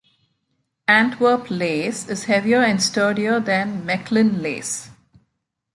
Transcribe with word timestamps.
Antwerp 0.87 1.51
lace 1.51 2.09
is 2.09 2.23
heavier 2.23 2.63
and 2.63 2.81
sturdier 2.81 3.39
than 3.39 3.83
Mechlin 3.85 4.41
lace. 4.41 4.89